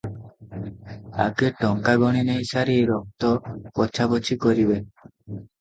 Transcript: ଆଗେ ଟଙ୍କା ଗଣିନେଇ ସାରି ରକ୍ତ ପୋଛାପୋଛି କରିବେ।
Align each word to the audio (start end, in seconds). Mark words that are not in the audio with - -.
ଆଗେ 1.25 1.51
ଟଙ୍କା 1.59 1.93
ଗଣିନେଇ 2.05 2.47
ସାରି 2.53 2.79
ରକ୍ତ 2.93 3.31
ପୋଛାପୋଛି 3.81 4.39
କରିବେ। 4.47 4.83